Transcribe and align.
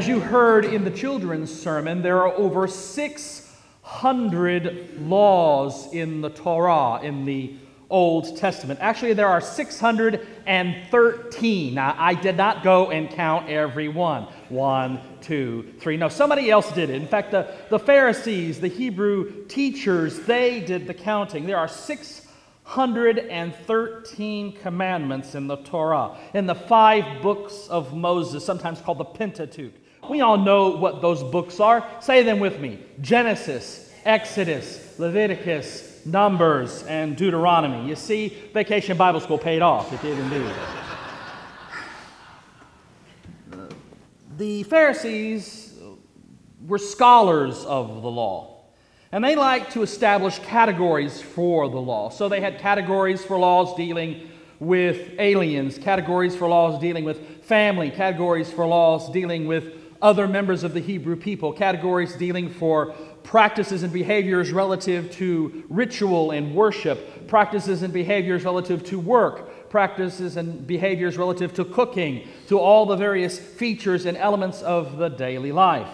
As 0.00 0.08
you 0.08 0.18
heard 0.18 0.64
in 0.64 0.82
the 0.82 0.90
children's 0.90 1.52
sermon, 1.52 2.00
there 2.00 2.26
are 2.26 2.34
over 2.34 2.66
600 2.66 4.98
laws 4.98 5.92
in 5.92 6.22
the 6.22 6.30
Torah, 6.30 7.02
in 7.02 7.26
the 7.26 7.52
Old 7.90 8.38
Testament. 8.38 8.80
Actually, 8.80 9.12
there 9.12 9.28
are 9.28 9.42
613. 9.42 11.74
Now, 11.74 11.94
I 11.98 12.14
did 12.14 12.38
not 12.38 12.64
go 12.64 12.90
and 12.90 13.10
count 13.10 13.50
every 13.50 13.88
one. 13.88 14.22
One, 14.48 15.02
two, 15.20 15.74
three. 15.80 15.98
No, 15.98 16.08
somebody 16.08 16.50
else 16.50 16.72
did 16.72 16.88
it. 16.88 16.96
In 16.96 17.06
fact, 17.06 17.30
the, 17.30 17.54
the 17.68 17.78
Pharisees, 17.78 18.58
the 18.58 18.68
Hebrew 18.68 19.44
teachers, 19.48 20.20
they 20.20 20.60
did 20.60 20.86
the 20.86 20.94
counting. 20.94 21.44
There 21.44 21.58
are 21.58 21.68
613 21.68 24.52
commandments 24.62 25.34
in 25.34 25.46
the 25.46 25.56
Torah, 25.56 26.16
in 26.32 26.46
the 26.46 26.54
five 26.54 27.20
books 27.20 27.68
of 27.68 27.94
Moses, 27.94 28.46
sometimes 28.46 28.80
called 28.80 28.96
the 28.96 29.04
Pentateuch. 29.04 29.74
We 30.08 30.20
all 30.20 30.38
know 30.38 30.70
what 30.70 31.02
those 31.02 31.22
books 31.22 31.60
are. 31.60 31.86
Say 32.00 32.22
them 32.22 32.40
with 32.40 32.58
me 32.58 32.78
Genesis, 33.00 33.92
Exodus, 34.04 34.98
Leviticus, 34.98 36.04
Numbers, 36.06 36.82
and 36.84 37.16
Deuteronomy. 37.16 37.88
You 37.88 37.96
see, 37.96 38.36
Vacation 38.52 38.96
Bible 38.96 39.20
School 39.20 39.38
paid 39.38 39.62
off. 39.62 39.92
It 39.92 40.02
did 40.02 40.18
indeed. 40.18 40.52
the 44.36 44.62
Pharisees 44.62 45.78
were 46.66 46.78
scholars 46.78 47.64
of 47.66 48.00
the 48.00 48.10
law, 48.10 48.64
and 49.12 49.22
they 49.22 49.36
liked 49.36 49.72
to 49.72 49.82
establish 49.82 50.38
categories 50.38 51.20
for 51.20 51.68
the 51.68 51.80
law. 51.80 52.08
So 52.08 52.28
they 52.28 52.40
had 52.40 52.58
categories 52.58 53.22
for 53.24 53.38
laws 53.38 53.76
dealing 53.76 54.30
with 54.58 55.10
aliens, 55.18 55.78
categories 55.78 56.36
for 56.36 56.48
laws 56.48 56.80
dealing 56.80 57.04
with 57.04 57.44
family, 57.44 57.90
categories 57.90 58.50
for 58.50 58.66
laws 58.66 59.10
dealing 59.10 59.46
with 59.46 59.79
other 60.02 60.26
members 60.26 60.64
of 60.64 60.74
the 60.74 60.80
Hebrew 60.80 61.16
people, 61.16 61.52
categories 61.52 62.14
dealing 62.14 62.48
for 62.48 62.92
practices 63.22 63.82
and 63.82 63.92
behaviors 63.92 64.52
relative 64.52 65.10
to 65.12 65.64
ritual 65.68 66.30
and 66.30 66.54
worship, 66.54 67.28
practices 67.28 67.82
and 67.82 67.92
behaviors 67.92 68.44
relative 68.44 68.84
to 68.84 68.98
work, 68.98 69.70
practices 69.70 70.36
and 70.36 70.66
behaviors 70.66 71.16
relative 71.16 71.52
to 71.54 71.64
cooking, 71.64 72.26
to 72.48 72.58
all 72.58 72.86
the 72.86 72.96
various 72.96 73.38
features 73.38 74.06
and 74.06 74.16
elements 74.16 74.62
of 74.62 74.96
the 74.96 75.08
daily 75.08 75.52
life. 75.52 75.90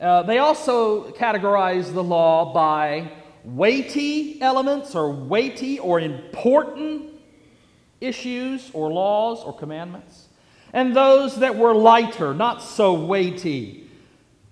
Uh, 0.00 0.22
they 0.22 0.38
also 0.38 1.10
categorize 1.12 1.92
the 1.92 2.04
law 2.04 2.52
by 2.52 3.10
weighty 3.44 4.40
elements 4.40 4.94
or 4.94 5.10
weighty 5.10 5.78
or 5.78 5.98
important 5.98 7.10
issues 8.00 8.70
or 8.72 8.92
laws 8.92 9.42
or 9.42 9.52
commandments, 9.56 10.27
and 10.78 10.94
those 10.94 11.40
that 11.40 11.56
were 11.56 11.74
lighter, 11.74 12.32
not 12.32 12.62
so 12.62 12.94
weighty 12.94 13.84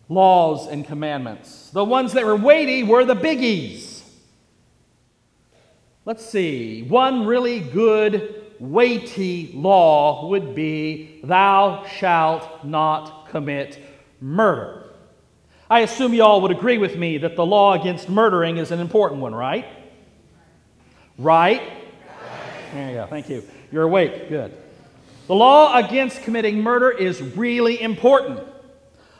laws 0.08 0.66
and 0.66 0.84
commandments. 0.84 1.70
The 1.70 1.84
ones 1.84 2.14
that 2.14 2.24
were 2.24 2.34
weighty 2.34 2.82
were 2.82 3.04
the 3.04 3.14
biggies. 3.14 4.02
Let's 6.04 6.26
see. 6.26 6.82
One 6.82 7.26
really 7.26 7.60
good, 7.60 8.44
weighty 8.58 9.52
law 9.54 10.28
would 10.28 10.52
be 10.52 11.20
Thou 11.22 11.86
shalt 11.86 12.64
not 12.64 13.28
commit 13.30 13.78
murder. 14.20 14.82
I 15.70 15.80
assume 15.80 16.12
you 16.12 16.24
all 16.24 16.40
would 16.40 16.50
agree 16.50 16.78
with 16.78 16.96
me 16.96 17.18
that 17.18 17.36
the 17.36 17.46
law 17.46 17.74
against 17.74 18.08
murdering 18.08 18.56
is 18.56 18.72
an 18.72 18.80
important 18.80 19.20
one, 19.20 19.34
right? 19.34 19.64
Right? 21.18 21.62
There 22.72 22.88
you 22.88 22.94
go. 22.96 23.06
Thank 23.06 23.28
you. 23.28 23.44
You're 23.70 23.84
awake. 23.84 24.28
Good. 24.28 24.65
The 25.26 25.34
law 25.34 25.76
against 25.76 26.22
committing 26.22 26.62
murder 26.62 26.90
is 26.90 27.20
really 27.20 27.80
important. 27.80 28.40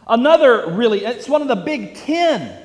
Another 0.07 0.71
really, 0.71 1.05
it's 1.05 1.29
one 1.29 1.43
of 1.43 1.49
the 1.49 1.57
Big 1.57 1.97
Ten. 1.97 2.63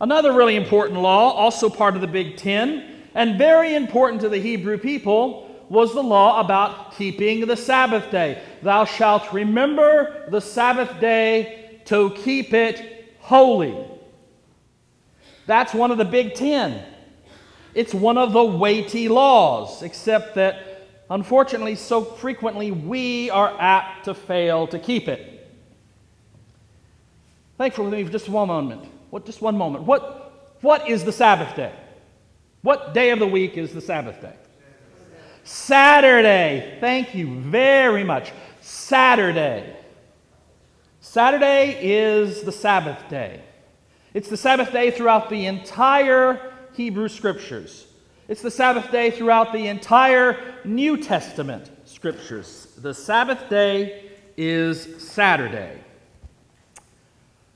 Another 0.00 0.32
really 0.32 0.56
important 0.56 1.00
law, 1.00 1.32
also 1.32 1.70
part 1.70 1.94
of 1.94 2.02
the 2.02 2.06
Big 2.06 2.36
Ten, 2.36 3.02
and 3.14 3.38
very 3.38 3.74
important 3.74 4.20
to 4.20 4.28
the 4.28 4.38
Hebrew 4.38 4.76
people, 4.76 5.50
was 5.70 5.94
the 5.94 6.02
law 6.02 6.40
about 6.40 6.94
keeping 6.94 7.46
the 7.46 7.56
Sabbath 7.56 8.10
day. 8.10 8.42
Thou 8.62 8.84
shalt 8.84 9.32
remember 9.32 10.26
the 10.28 10.40
Sabbath 10.40 11.00
day 11.00 11.80
to 11.86 12.10
keep 12.10 12.52
it 12.52 13.14
holy. 13.20 13.74
That's 15.46 15.72
one 15.72 15.90
of 15.90 15.96
the 15.96 16.04
Big 16.04 16.34
Ten. 16.34 16.84
It's 17.74 17.94
one 17.94 18.18
of 18.18 18.34
the 18.34 18.44
weighty 18.44 19.08
laws, 19.08 19.82
except 19.82 20.34
that 20.34 20.73
unfortunately, 21.10 21.74
so 21.74 22.02
frequently 22.02 22.70
we 22.70 23.30
are 23.30 23.56
apt 23.58 24.04
to 24.06 24.14
fail 24.14 24.66
to 24.68 24.78
keep 24.78 25.08
it. 25.08 25.48
Thankful 27.58 27.84
with 27.84 27.94
me 27.94 28.04
for 28.04 28.12
just 28.12 28.28
one 28.28 28.48
moment. 28.48 28.84
What, 29.10 29.26
just 29.26 29.40
one 29.40 29.56
moment. 29.56 29.84
What, 29.84 30.56
what 30.60 30.88
is 30.88 31.04
the 31.04 31.12
Sabbath 31.12 31.54
day? 31.54 31.72
What 32.62 32.94
day 32.94 33.10
of 33.10 33.18
the 33.18 33.26
week 33.26 33.56
is 33.56 33.72
the 33.72 33.80
Sabbath 33.80 34.20
day? 34.20 34.34
Saturday. 35.44 36.78
Thank 36.80 37.14
you 37.14 37.38
very 37.40 38.02
much. 38.02 38.32
Saturday. 38.60 39.76
Saturday 41.00 41.78
is 41.80 42.42
the 42.42 42.52
Sabbath 42.52 43.08
day. 43.08 43.42
It's 44.14 44.28
the 44.28 44.36
Sabbath 44.36 44.72
day 44.72 44.90
throughout 44.90 45.28
the 45.28 45.46
entire 45.46 46.52
Hebrew 46.72 47.08
Scriptures. 47.08 47.86
It's 48.26 48.40
the 48.40 48.50
Sabbath 48.50 48.90
day 48.90 49.10
throughout 49.10 49.52
the 49.52 49.66
entire 49.66 50.54
New 50.64 50.96
Testament 50.96 51.70
Scriptures. 51.84 52.68
The 52.78 52.94
Sabbath 52.94 53.50
day 53.50 54.12
is 54.38 55.06
Saturday. 55.06 55.78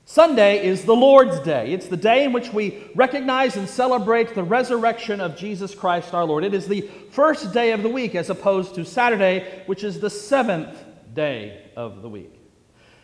Sunday 0.05 0.63
is 0.63 0.85
the 0.85 0.95
Lord's 0.95 1.39
Day. 1.39 1.71
It's 1.71 1.87
the 1.87 1.97
day 1.97 2.23
in 2.23 2.33
which 2.33 2.53
we 2.53 2.83
recognize 2.93 3.57
and 3.57 3.67
celebrate 3.67 4.35
the 4.35 4.43
resurrection 4.43 5.19
of 5.19 5.35
Jesus 5.35 5.73
Christ 5.73 6.13
our 6.13 6.25
Lord. 6.25 6.43
It 6.43 6.53
is 6.53 6.67
the 6.67 6.81
first 7.09 7.51
day 7.51 7.71
of 7.71 7.81
the 7.81 7.89
week 7.89 8.13
as 8.13 8.29
opposed 8.29 8.75
to 8.75 8.85
Saturday, 8.85 9.63
which 9.65 9.83
is 9.83 9.99
the 9.99 10.09
seventh 10.09 10.83
day 11.15 11.71
of 11.75 12.03
the 12.03 12.09
week. 12.09 12.38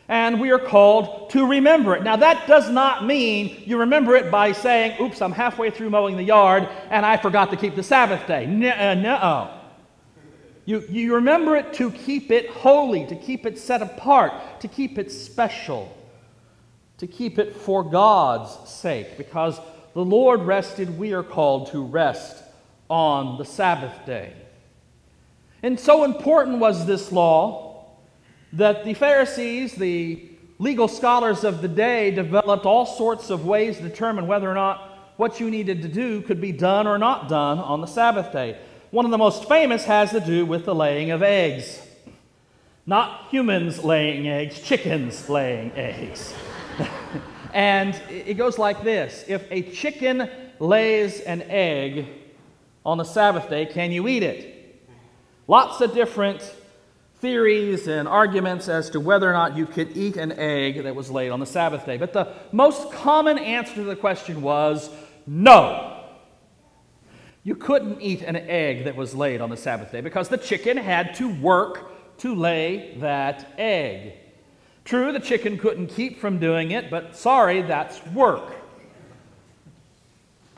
And 0.07 0.39
we 0.39 0.51
are 0.51 0.59
called 0.59 1.31
to 1.31 1.47
remember 1.47 1.95
it. 1.95 2.03
Now, 2.03 2.15
that 2.17 2.47
does 2.47 2.69
not 2.69 3.05
mean 3.05 3.63
you 3.65 3.79
remember 3.79 4.15
it 4.15 4.29
by 4.29 4.51
saying, 4.51 5.01
oops, 5.01 5.21
I'm 5.21 5.31
halfway 5.31 5.71
through 5.71 5.89
mowing 5.89 6.15
the 6.15 6.23
yard 6.23 6.69
and 6.89 7.05
I 7.05 7.17
forgot 7.17 7.49
to 7.51 7.57
keep 7.57 7.75
the 7.75 7.83
Sabbath 7.83 8.27
day. 8.27 8.45
No, 8.45 8.69
uh. 8.69 9.57
You, 10.65 10.83
you 10.89 11.15
remember 11.15 11.55
it 11.55 11.73
to 11.73 11.91
keep 11.91 12.31
it 12.31 12.49
holy, 12.49 13.05
to 13.07 13.15
keep 13.15 13.45
it 13.45 13.59
set 13.59 13.81
apart, 13.81 14.61
to 14.61 14.67
keep 14.67 14.97
it 14.97 15.11
special 15.11 15.95
to 16.97 17.07
keep 17.07 17.39
it 17.39 17.55
for 17.55 17.83
God's 17.83 18.69
sake. 18.69 19.17
Because 19.17 19.59
the 19.93 20.05
Lord 20.05 20.41
rested, 20.41 20.97
we 20.97 21.13
are 21.13 21.23
called 21.23 21.71
to 21.71 21.83
rest 21.83 22.43
on 22.89 23.37
the 23.37 23.45
Sabbath 23.45 24.05
day. 24.05 24.33
And 25.63 25.79
so 25.79 26.03
important 26.03 26.59
was 26.59 26.85
this 26.85 27.11
law 27.11 27.64
that 28.53 28.85
the 28.85 28.93
Pharisees, 28.93 29.75
the 29.75 30.29
legal 30.59 30.87
scholars 30.87 31.43
of 31.43 31.61
the 31.61 31.67
day, 31.67 32.11
developed 32.11 32.65
all 32.65 32.85
sorts 32.85 33.29
of 33.29 33.45
ways 33.45 33.77
to 33.77 33.83
determine 33.83 34.27
whether 34.27 34.49
or 34.49 34.53
not 34.53 35.13
what 35.17 35.39
you 35.39 35.49
needed 35.49 35.81
to 35.81 35.87
do 35.87 36.21
could 36.21 36.41
be 36.41 36.51
done 36.51 36.87
or 36.87 36.97
not 36.97 37.29
done 37.29 37.59
on 37.59 37.81
the 37.81 37.87
Sabbath 37.87 38.31
day. 38.31 38.57
One 38.91 39.05
of 39.05 39.11
the 39.11 39.17
most 39.17 39.47
famous 39.47 39.85
has 39.85 40.11
to 40.11 40.19
do 40.19 40.45
with 40.45 40.65
the 40.65 40.75
laying 40.75 41.11
of 41.11 41.21
eggs. 41.21 41.81
Not 42.85 43.27
humans 43.29 43.83
laying 43.83 44.27
eggs, 44.27 44.61
chickens 44.61 45.27
laying 45.27 45.71
eggs. 45.73 46.33
and 47.53 47.99
it 48.09 48.35
goes 48.35 48.57
like 48.57 48.83
this 48.83 49.25
If 49.27 49.45
a 49.51 49.63
chicken 49.63 50.29
lays 50.59 51.19
an 51.21 51.41
egg 51.43 52.07
on 52.85 52.97
the 52.97 53.03
Sabbath 53.03 53.49
day, 53.49 53.65
can 53.65 53.91
you 53.91 54.07
eat 54.07 54.23
it? 54.23 54.51
Lots 55.47 55.81
of 55.81 55.93
different 55.93 56.41
theories 57.19 57.87
and 57.87 58.07
arguments 58.07 58.67
as 58.67 58.89
to 58.91 58.99
whether 58.99 59.29
or 59.29 59.33
not 59.33 59.55
you 59.55 59.65
could 59.65 59.95
eat 59.95 60.17
an 60.17 60.33
egg 60.33 60.83
that 60.83 60.95
was 60.95 61.09
laid 61.09 61.29
on 61.29 61.39
the 61.39 61.45
Sabbath 61.45 61.85
day. 61.85 61.97
But 61.97 62.13
the 62.13 62.33
most 62.51 62.91
common 62.91 63.37
answer 63.37 63.75
to 63.75 63.83
the 63.83 63.95
question 63.95 64.41
was 64.41 64.89
no. 65.25 66.03
You 67.43 67.55
couldn't 67.55 68.01
eat 68.01 68.21
an 68.21 68.35
egg 68.35 68.85
that 68.85 68.95
was 68.95 69.13
laid 69.13 69.39
on 69.39 69.49
the 69.49 69.57
Sabbath 69.57 69.91
day 69.91 70.01
because 70.01 70.29
the 70.29 70.37
chicken 70.37 70.77
had 70.77 71.15
to 71.15 71.33
work 71.41 72.17
to 72.19 72.33
lay 72.33 72.95
that 72.99 73.53
egg. 73.57 74.13
True, 74.83 75.11
the 75.11 75.19
chicken 75.19 75.57
couldn't 75.57 75.87
keep 75.87 76.19
from 76.19 76.39
doing 76.39 76.71
it, 76.71 76.89
but 76.89 77.15
sorry, 77.15 77.61
that's 77.61 78.05
work. 78.07 78.55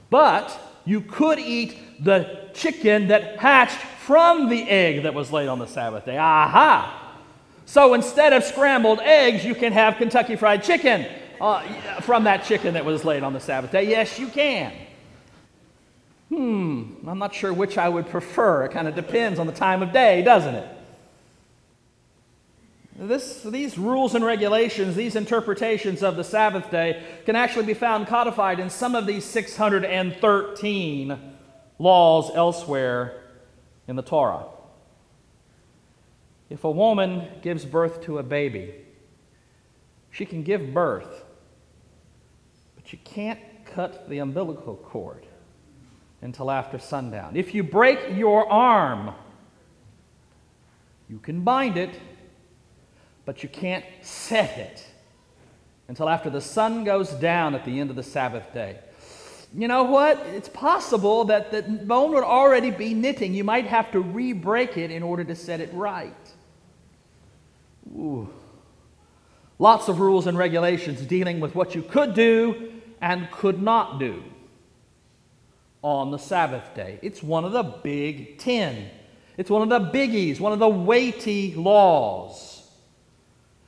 But 0.10 0.58
you 0.86 1.02
could 1.02 1.40
eat 1.40 2.04
the 2.04 2.50
chicken 2.54 3.08
that 3.10 3.40
hatched 3.40 3.80
from 4.08 4.48
the 4.48 4.64
egg 4.70 5.04
that 5.04 5.14
was 5.14 5.34
laid 5.34 5.50
on 5.50 5.60
the 5.60 5.68
Sabbath 5.68 6.06
day. 6.06 6.18
Aha! 6.18 7.14
So 7.66 7.94
instead 7.94 8.32
of 8.32 8.46
scrambled 8.46 9.02
eggs, 9.02 9.44
you 9.44 9.54
can 9.54 9.74
have 9.74 9.98
Kentucky 9.98 10.38
Fried 10.38 10.64
Chicken 10.64 11.06
uh, 11.42 11.62
from 12.00 12.24
that 12.24 12.46
chicken 12.46 12.76
that 12.76 12.86
was 12.86 13.04
laid 13.04 13.22
on 13.22 13.34
the 13.34 13.42
Sabbath 13.42 13.70
day. 13.70 13.84
Yes, 13.84 14.18
you 14.18 14.28
can. 14.28 14.72
Hmm, 16.30 17.06
I'm 17.06 17.20
not 17.20 17.36
sure 17.36 17.52
which 17.52 17.78
I 17.78 17.90
would 17.90 18.08
prefer. 18.08 18.64
It 18.64 18.72
kind 18.72 18.88
of 18.88 18.96
depends 18.96 19.40
on 19.40 19.48
the 19.48 19.52
time 19.52 19.84
of 19.84 19.92
day, 19.92 20.22
doesn't 20.22 20.56
it? 20.56 20.70
This, 22.98 23.44
these 23.44 23.78
rules 23.78 24.16
and 24.16 24.24
regulations, 24.24 24.96
these 24.96 25.18
interpretations 25.18 26.02
of 26.02 26.16
the 26.16 26.24
Sabbath 26.24 26.72
day, 26.72 27.04
can 27.26 27.36
actually 27.36 27.66
be 27.66 27.74
found 27.74 28.08
codified 28.08 28.62
in 28.62 28.70
some 28.70 28.96
of 28.96 29.06
these 29.06 29.26
613 29.26 31.20
laws 31.78 32.32
elsewhere 32.34 33.24
in 33.88 33.96
the 33.96 34.02
Torah. 34.02 34.46
If 36.50 36.64
a 36.64 36.72
woman 36.72 37.28
gives 37.42 37.66
birth 37.66 38.02
to 38.04 38.20
a 38.20 38.24
baby, 38.24 38.74
she 40.12 40.26
can 40.26 40.44
give 40.44 40.74
birth, 40.74 41.26
but 42.76 42.92
you 42.92 43.00
can't 43.04 43.40
cut 43.66 44.10
the 44.10 44.20
umbilical 44.20 44.76
cord 44.76 45.26
until 46.22 46.50
after 46.50 46.80
sundown. 46.80 47.36
If 47.36 47.54
you 47.54 47.64
break 47.64 48.00
your 48.16 48.50
arm, 48.52 49.14
you 51.10 51.20
can 51.20 51.42
bind 51.42 51.78
it, 51.78 52.00
but 53.26 53.44
you 53.44 53.50
can't 53.50 53.86
set 54.02 54.58
it 54.58 54.86
until 55.88 56.10
after 56.10 56.30
the 56.30 56.42
sun 56.42 56.84
goes 56.84 57.12
down 57.12 57.56
at 57.56 57.66
the 57.66 57.80
end 57.80 57.90
of 57.90 57.96
the 57.96 58.04
Sabbath 58.04 58.54
day. 58.54 58.80
You 59.56 59.68
know 59.68 59.84
what? 59.84 60.18
It's 60.28 60.50
possible 60.50 61.26
that 61.26 61.52
the 61.52 61.62
bone 61.62 62.12
would 62.14 62.24
already 62.24 62.72
be 62.72 62.94
knitting. 62.94 63.34
You 63.34 63.44
might 63.44 63.66
have 63.66 63.92
to 63.92 64.00
re 64.00 64.34
break 64.34 64.78
it 64.78 64.92
in 64.92 65.04
order 65.04 65.24
to 65.24 65.36
set 65.36 65.62
it 65.62 65.70
right. 65.74 66.14
Ooh. 67.96 68.30
Lots 69.60 69.88
of 69.88 70.00
rules 70.00 70.28
and 70.28 70.38
regulations 70.38 71.02
dealing 71.02 71.40
with 71.40 71.56
what 71.56 71.74
you 71.74 71.82
could 71.82 72.14
do 72.14 72.74
and 73.02 73.32
could 73.32 73.62
not 73.62 74.00
do 74.00 74.24
on 75.82 76.12
the 76.12 76.18
Sabbath 76.18 76.76
day. 76.76 77.00
It's 77.02 77.24
one 77.24 77.46
of 77.46 77.54
the 77.54 77.64
big 77.64 78.38
ten. 78.38 78.90
It's 79.38 79.50
one 79.50 79.62
of 79.62 79.70
the 79.70 79.98
biggies, 79.98 80.40
one 80.40 80.52
of 80.52 80.60
the 80.60 80.68
weighty 80.68 81.56
laws. 81.56 82.70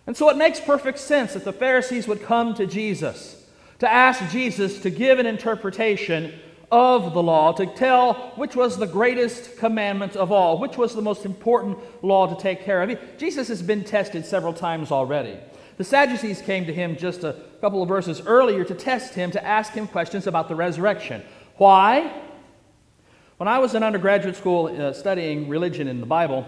And 0.05 0.17
so 0.17 0.29
it 0.29 0.37
makes 0.37 0.59
perfect 0.59 0.99
sense 0.99 1.33
that 1.33 1.45
the 1.45 1.53
Pharisees 1.53 2.07
would 2.07 2.23
come 2.23 2.53
to 2.55 2.65
Jesus 2.65 3.38
to 3.79 3.91
ask 3.91 4.29
Jesus 4.29 4.79
to 4.81 4.89
give 4.89 5.19
an 5.19 5.25
interpretation 5.25 6.33
of 6.71 7.13
the 7.13 7.23
law, 7.23 7.51
to 7.53 7.65
tell 7.65 8.13
which 8.35 8.55
was 8.55 8.77
the 8.77 8.85
greatest 8.85 9.57
commandment 9.57 10.15
of 10.15 10.31
all, 10.31 10.59
which 10.59 10.77
was 10.77 10.93
the 10.93 11.01
most 11.01 11.25
important 11.25 11.77
law 12.03 12.27
to 12.27 12.39
take 12.39 12.63
care 12.63 12.81
of. 12.81 12.97
Jesus 13.17 13.47
has 13.47 13.61
been 13.61 13.83
tested 13.83 14.25
several 14.25 14.53
times 14.53 14.91
already. 14.91 15.37
The 15.77 15.83
Sadducees 15.83 16.41
came 16.41 16.65
to 16.65 16.73
him 16.73 16.97
just 16.97 17.23
a 17.23 17.37
couple 17.61 17.81
of 17.81 17.87
verses 17.87 18.21
earlier 18.25 18.63
to 18.65 18.75
test 18.75 19.13
him, 19.15 19.31
to 19.31 19.43
ask 19.43 19.73
him 19.73 19.87
questions 19.87 20.27
about 20.27 20.49
the 20.49 20.55
resurrection. 20.55 21.23
Why? 21.55 22.21
When 23.37 23.47
I 23.47 23.59
was 23.59 23.73
in 23.73 23.83
undergraduate 23.83 24.35
school 24.35 24.67
uh, 24.67 24.91
studying 24.93 25.47
religion 25.47 25.87
in 25.87 26.01
the 26.01 26.05
Bible, 26.05 26.45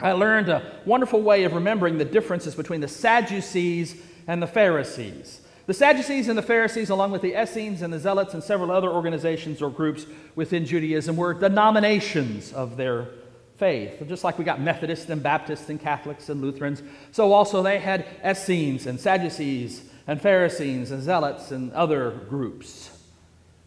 I 0.00 0.12
learned 0.12 0.48
a 0.48 0.80
wonderful 0.84 1.22
way 1.22 1.44
of 1.44 1.52
remembering 1.52 1.98
the 1.98 2.04
differences 2.04 2.54
between 2.54 2.80
the 2.80 2.88
Sadducees 2.88 4.02
and 4.26 4.42
the 4.42 4.46
Pharisees. 4.46 5.42
The 5.66 5.74
Sadducees 5.74 6.28
and 6.28 6.36
the 6.36 6.42
Pharisees, 6.42 6.90
along 6.90 7.12
with 7.12 7.22
the 7.22 7.40
Essenes 7.40 7.82
and 7.82 7.92
the 7.92 7.98
Zealots 7.98 8.34
and 8.34 8.42
several 8.42 8.70
other 8.70 8.90
organizations 8.90 9.62
or 9.62 9.70
groups 9.70 10.06
within 10.34 10.64
Judaism, 10.64 11.16
were 11.16 11.34
denominations 11.34 12.52
of 12.52 12.76
their 12.76 13.08
faith. 13.56 14.02
Just 14.08 14.24
like 14.24 14.38
we 14.38 14.44
got 14.44 14.60
Methodists 14.60 15.10
and 15.10 15.22
Baptists 15.22 15.68
and 15.68 15.78
Catholics 15.78 16.28
and 16.28 16.40
Lutherans, 16.40 16.82
so 17.12 17.32
also 17.32 17.62
they 17.62 17.78
had 17.78 18.06
Essenes 18.24 18.86
and 18.86 18.98
Sadducees 18.98 19.84
and 20.06 20.20
Pharisees 20.20 20.90
and 20.90 21.02
Zealots 21.02 21.50
and 21.50 21.72
other 21.72 22.10
groups, 22.28 22.90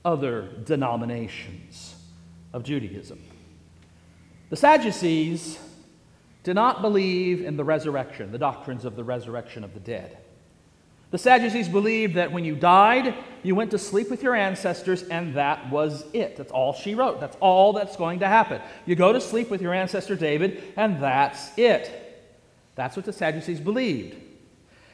other 0.03 0.49
denominations 0.65 1.95
of 2.51 2.63
Judaism. 2.63 3.21
The 4.49 4.57
Sadducees 4.57 5.59
did 6.43 6.55
not 6.55 6.81
believe 6.81 7.45
in 7.45 7.55
the 7.55 7.63
resurrection, 7.63 8.31
the 8.31 8.37
doctrines 8.37 8.83
of 8.83 8.95
the 8.95 9.03
resurrection 9.03 9.63
of 9.63 9.73
the 9.73 9.79
dead. 9.79 10.17
The 11.13 11.19
Sadducees 11.19 11.69
believed 11.69 12.15
that 12.15 12.31
when 12.31 12.43
you 12.43 12.55
died, 12.55 13.13
you 13.43 13.53
went 13.53 13.69
to 13.69 13.77
sleep 13.77 14.09
with 14.09 14.23
your 14.23 14.33
ancestors, 14.33 15.03
and 15.03 15.35
that 15.35 15.69
was 15.69 16.05
it. 16.11 16.37
That's 16.37 16.51
all 16.51 16.73
she 16.73 16.95
wrote. 16.95 17.19
That's 17.19 17.37
all 17.39 17.71
that's 17.71 17.95
going 17.95 18.21
to 18.21 18.27
happen. 18.27 18.59
You 18.87 18.95
go 18.95 19.13
to 19.13 19.21
sleep 19.21 19.51
with 19.51 19.61
your 19.61 19.75
ancestor 19.75 20.15
David, 20.15 20.63
and 20.75 20.99
that's 20.99 21.55
it. 21.55 22.25
That's 22.73 22.95
what 22.95 23.05
the 23.05 23.13
Sadducees 23.13 23.59
believed. 23.59 24.15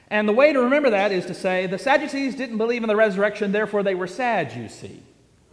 And 0.09 0.27
the 0.27 0.33
way 0.33 0.51
to 0.51 0.59
remember 0.59 0.89
that 0.89 1.13
is 1.13 1.25
to 1.27 1.33
say 1.33 1.67
the 1.67 1.79
Sadducees 1.79 2.35
didn't 2.35 2.57
believe 2.57 2.83
in 2.83 2.89
the 2.89 2.97
resurrection, 2.97 3.53
therefore 3.53 3.81
they 3.81 3.95
were 3.95 4.05
sad, 4.05 4.51
you 4.51 4.67
see. 4.67 5.01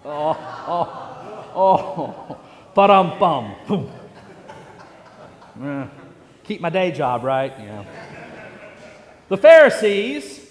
Oh, 0.05 0.37
oh, 0.67 1.53
oh, 1.55 2.39
but 2.75 2.91
um 2.91 3.17
bum. 3.21 3.55
Keep 6.43 6.61
my 6.61 6.71
day 6.71 6.91
job, 6.91 7.23
right? 7.23 7.53
Yeah. 7.57 7.85
The 9.29 9.37
Pharisees 9.37 10.46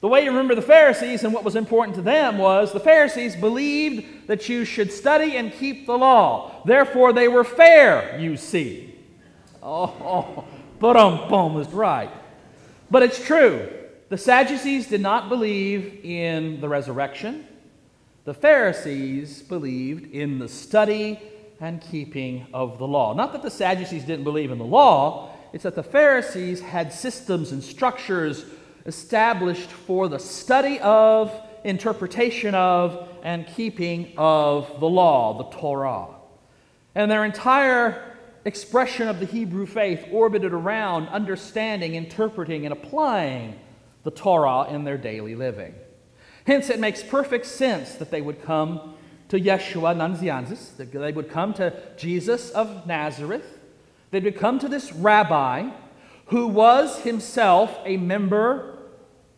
the 0.00 0.08
way 0.08 0.22
you 0.22 0.30
remember 0.30 0.54
the 0.54 0.62
Pharisees 0.62 1.24
and 1.24 1.34
what 1.34 1.42
was 1.42 1.56
important 1.56 1.96
to 1.96 2.02
them 2.02 2.38
was 2.38 2.72
the 2.72 2.78
Pharisees 2.78 3.34
believed 3.34 4.28
that 4.28 4.48
you 4.48 4.64
should 4.64 4.92
study 4.92 5.36
and 5.36 5.52
keep 5.52 5.86
the 5.86 5.98
law. 5.98 6.62
Therefore, 6.64 7.12
they 7.12 7.26
were 7.26 7.42
fair, 7.42 8.18
you 8.20 8.36
see. 8.36 8.94
Oh, 9.60 10.44
but 10.78 10.96
um, 10.96 11.28
boom 11.28 11.60
is 11.60 11.68
right. 11.68 12.10
But 12.90 13.02
it's 13.02 13.24
true. 13.24 13.68
The 14.08 14.16
Sadducees 14.16 14.86
did 14.86 15.00
not 15.00 15.28
believe 15.28 16.00
in 16.04 16.60
the 16.60 16.68
resurrection. 16.68 17.44
The 18.24 18.34
Pharisees 18.34 19.42
believed 19.42 20.12
in 20.12 20.38
the 20.38 20.48
study 20.48 21.18
and 21.60 21.80
keeping 21.80 22.46
of 22.54 22.78
the 22.78 22.86
law. 22.86 23.14
Not 23.14 23.32
that 23.32 23.42
the 23.42 23.50
Sadducees 23.50 24.04
didn't 24.04 24.24
believe 24.24 24.52
in 24.52 24.58
the 24.58 24.64
law, 24.64 25.30
it's 25.52 25.64
that 25.64 25.74
the 25.74 25.82
Pharisees 25.82 26.60
had 26.60 26.92
systems 26.92 27.52
and 27.52 27.62
structures 27.62 28.44
established 28.86 29.70
for 29.70 30.08
the 30.08 30.18
study 30.18 30.78
of, 30.80 31.32
interpretation 31.64 32.54
of, 32.54 33.08
and 33.22 33.46
keeping 33.46 34.12
of 34.16 34.80
the 34.80 34.88
law, 34.88 35.36
the 35.38 35.56
Torah. 35.56 36.06
And 36.94 37.10
their 37.10 37.24
entire 37.24 38.16
expression 38.44 39.08
of 39.08 39.20
the 39.20 39.26
Hebrew 39.26 39.66
faith 39.66 40.06
orbited 40.10 40.52
around 40.52 41.08
understanding, 41.08 41.94
interpreting, 41.94 42.64
and 42.64 42.72
applying 42.72 43.58
the 44.04 44.10
Torah 44.10 44.68
in 44.70 44.84
their 44.84 44.96
daily 44.96 45.34
living. 45.34 45.74
Hence, 46.46 46.70
it 46.70 46.80
makes 46.80 47.02
perfect 47.02 47.44
sense 47.44 47.96
that 47.96 48.10
they 48.10 48.22
would 48.22 48.42
come 48.42 48.94
to 49.28 49.38
Yeshua 49.38 49.94
Nanzianzis, 49.94 50.76
that 50.78 50.90
they 50.90 51.12
would 51.12 51.30
come 51.30 51.52
to 51.54 51.74
Jesus 51.96 52.50
of 52.50 52.86
Nazareth, 52.86 53.58
they 54.10 54.20
would 54.20 54.38
come 54.38 54.58
to 54.58 54.68
this 54.68 54.92
rabbi 54.92 55.68
who 56.26 56.46
was 56.46 57.00
himself 57.00 57.78
a 57.84 57.96
member 57.98 58.77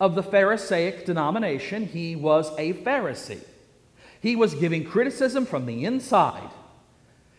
of 0.01 0.15
the 0.15 0.23
Pharisaic 0.23 1.05
denomination, 1.05 1.85
he 1.85 2.15
was 2.15 2.51
a 2.57 2.73
Pharisee. 2.73 3.39
He 4.19 4.35
was 4.35 4.55
giving 4.55 4.83
criticism 4.83 5.45
from 5.45 5.67
the 5.67 5.85
inside. 5.85 6.49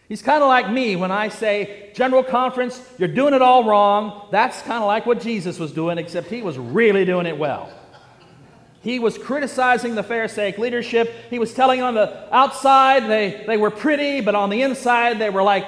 He's 0.09 0.23
kind 0.23 0.45
of 0.45 0.49
like 0.49 0.71
me 0.71 0.95
when 0.95 1.11
I 1.11 1.28
say, 1.28 1.90
General 1.92 2.23
Conference, 2.23 2.81
you're 2.99 3.09
doing 3.09 3.35
it 3.35 3.42
all 3.42 3.64
wrong. 3.64 4.28
That's 4.31 4.62
kind 4.62 4.81
of 4.81 4.87
like 4.87 5.07
what 5.07 5.21
Jesus 5.21 5.59
was 5.59 5.73
doing, 5.73 5.99
except 5.99 6.28
he 6.28 6.40
was 6.40 6.57
really 6.57 7.04
doing 7.04 7.26
it 7.26 7.37
well. 7.37 7.69
He 8.81 9.00
was 9.00 9.19
criticizing 9.19 9.97
the 9.97 10.04
Pharisaic 10.04 10.57
leadership. 10.57 11.12
He 11.31 11.40
was 11.40 11.52
telling 11.54 11.83
on 11.83 11.95
the 11.95 12.33
outside 12.33 13.09
they, 13.09 13.42
they 13.45 13.57
were 13.57 13.71
pretty, 13.71 14.21
but 14.21 14.37
on 14.37 14.50
the 14.50 14.62
inside 14.62 15.19
they 15.19 15.31
were 15.31 15.42
like 15.42 15.66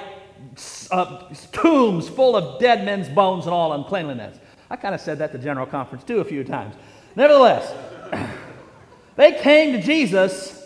uh, 0.91 1.33
tombs 1.51 2.07
full 2.07 2.37
of 2.37 2.61
dead 2.61 2.85
men's 2.85 3.09
bones 3.09 3.45
and 3.45 3.53
all 3.53 3.73
uncleanliness. 3.73 4.37
I 4.69 4.75
kind 4.75 4.95
of 4.95 5.01
said 5.01 5.19
that 5.19 5.31
to 5.31 5.37
General 5.37 5.65
Conference 5.65 6.03
too 6.03 6.19
a 6.19 6.23
few 6.23 6.43
times. 6.43 6.75
Nevertheless, 7.15 7.73
they 9.15 9.33
came 9.33 9.73
to 9.73 9.81
Jesus 9.81 10.61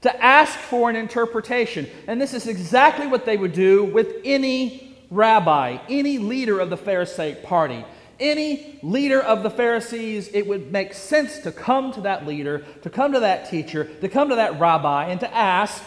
to 0.00 0.22
ask 0.22 0.58
for 0.58 0.90
an 0.90 0.96
interpretation. 0.96 1.88
And 2.06 2.20
this 2.20 2.34
is 2.34 2.46
exactly 2.46 3.06
what 3.06 3.24
they 3.24 3.36
would 3.36 3.52
do 3.52 3.84
with 3.84 4.16
any 4.24 4.96
rabbi, 5.10 5.78
any 5.88 6.18
leader 6.18 6.60
of 6.60 6.70
the 6.70 6.76
Pharisaic 6.76 7.42
party. 7.42 7.84
Any 8.20 8.78
leader 8.82 9.20
of 9.20 9.42
the 9.42 9.50
Pharisees, 9.50 10.28
it 10.28 10.46
would 10.46 10.70
make 10.70 10.94
sense 10.94 11.38
to 11.40 11.50
come 11.50 11.92
to 11.92 12.02
that 12.02 12.26
leader, 12.26 12.64
to 12.82 12.90
come 12.90 13.12
to 13.12 13.20
that 13.20 13.50
teacher, 13.50 13.84
to 14.00 14.08
come 14.08 14.28
to 14.28 14.36
that 14.36 14.60
rabbi, 14.60 15.06
and 15.06 15.18
to 15.20 15.34
ask, 15.34 15.82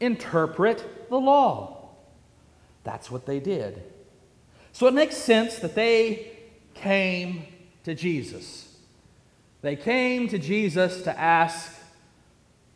interpret 0.00 1.08
the 1.08 1.18
law. 1.18 1.88
That's 2.84 3.10
what 3.10 3.26
they 3.26 3.40
did. 3.40 3.82
So 4.72 4.86
it 4.86 4.94
makes 4.94 5.16
sense 5.16 5.56
that 5.56 5.74
they 5.74 6.31
came 6.74 7.46
to 7.84 7.94
Jesus. 7.94 8.68
They 9.60 9.76
came 9.76 10.28
to 10.28 10.38
Jesus 10.38 11.02
to 11.02 11.18
ask 11.18 11.72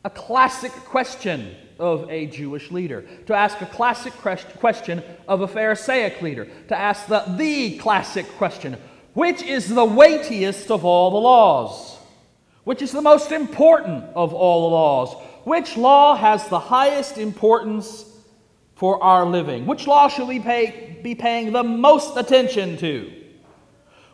a 0.04 0.10
classic 0.10 0.72
question 0.72 1.56
of 1.78 2.08
a 2.10 2.26
Jewish 2.26 2.70
leader, 2.70 3.04
to 3.26 3.34
ask 3.34 3.60
a 3.60 3.66
classic 3.66 4.12
question 4.14 5.02
of 5.26 5.40
a 5.40 5.48
Pharisaic 5.48 6.22
leader, 6.22 6.46
to 6.68 6.78
ask 6.78 7.06
the, 7.06 7.24
the 7.36 7.76
classic 7.78 8.26
question 8.36 8.76
which 9.16 9.42
is 9.42 9.70
the 9.70 9.82
weightiest 9.82 10.70
of 10.70 10.84
all 10.84 11.10
the 11.10 11.16
laws? 11.16 11.96
Which 12.64 12.82
is 12.82 12.92
the 12.92 13.00
most 13.00 13.32
important 13.32 14.04
of 14.14 14.34
all 14.34 14.68
the 14.68 14.74
laws? 14.74 15.14
Which 15.44 15.78
law 15.78 16.14
has 16.16 16.46
the 16.48 16.58
highest 16.58 17.16
importance 17.16 18.04
for 18.74 19.02
our 19.02 19.24
living? 19.24 19.64
Which 19.64 19.86
law 19.86 20.08
should 20.08 20.28
we 20.28 20.38
pay, 20.38 20.98
be 21.02 21.14
paying 21.14 21.52
the 21.52 21.62
most 21.62 22.18
attention 22.18 22.76
to? 22.76 23.10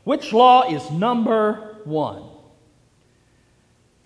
Which 0.04 0.32
law 0.32 0.68
is 0.70 0.90
number 0.90 1.78
one? 1.84 2.24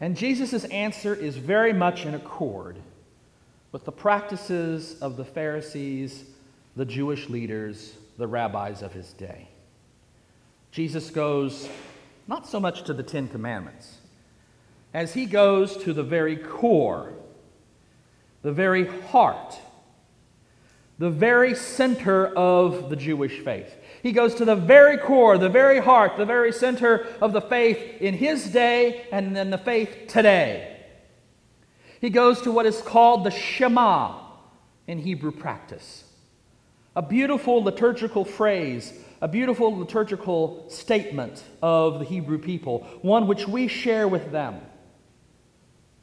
And 0.01 0.17
Jesus' 0.17 0.65
answer 0.67 1.15
is 1.15 1.37
very 1.37 1.73
much 1.73 2.05
in 2.05 2.15
accord 2.15 2.77
with 3.73 3.85
the 3.85 3.93
practices 3.93 5.01
of 5.01 5.17
the 5.17 5.25
Pharisees, 5.25 6.25
the 6.77 6.85
Jewish 6.85 7.29
leaders, 7.29 7.95
the 8.19 8.27
rabbis 8.27 8.83
of 8.83 8.93
his 8.93 9.13
day. 9.15 9.49
Jesus 10.71 11.11
goes 11.11 11.69
not 12.29 12.47
so 12.47 12.61
much 12.61 12.83
to 12.85 12.93
the 12.93 13.03
Ten 13.03 13.29
Commandments 13.29 13.99
as 14.93 15.15
he 15.15 15.27
goes 15.27 15.77
to 15.79 15.93
the 15.93 16.03
very 16.03 16.37
core, 16.37 17.13
the 18.43 18.53
very 18.53 18.87
heart, 18.87 19.55
the 20.99 21.11
very 21.11 21.55
center 21.55 22.27
of 22.29 22.89
the 22.89 22.97
Jewish 22.97 23.41
faith. 23.41 23.75
He 24.07 24.13
goes 24.13 24.37
to 24.37 24.45
the 24.45 24.55
very 24.55 24.99
core, 24.99 25.37
the 25.37 25.49
very 25.49 25.81
heart, 25.81 26.17
the 26.17 26.25
very 26.25 26.53
center 26.53 27.09
of 27.21 27.33
the 27.33 27.41
faith 27.41 28.01
in 28.01 28.15
his 28.15 28.45
day 28.45 29.05
and 29.11 29.35
then 29.35 29.51
the 29.51 29.59
faith 29.59 30.05
today. 30.07 30.81
He 32.01 32.09
goes 32.11 32.41
to 32.43 32.53
what 32.53 32.67
is 32.67 32.81
called 32.81 33.25
the 33.25 33.33
Shema 33.33 34.15
in 34.87 35.01
Hebrew 35.01 35.33
practice. 35.33 36.05
A 36.95 37.03
beautiful 37.03 37.65
liturgical 37.65 38.25
phrase, 38.25 38.95
a 39.21 39.27
beautiful 39.27 39.77
liturgical 39.77 40.71
statement 40.71 41.43
of 41.61 41.99
the 41.99 42.05
Hebrew 42.05 42.39
people, 42.39 42.87
one 43.03 43.27
which 43.27 43.49
we 43.49 43.67
share 43.67 44.07
with 44.07 44.31
them. 44.31 44.61